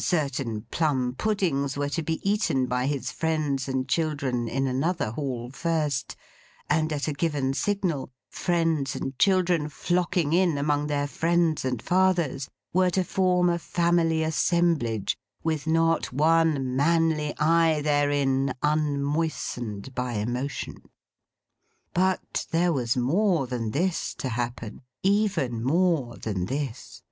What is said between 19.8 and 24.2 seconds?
by emotion. But, there was more than this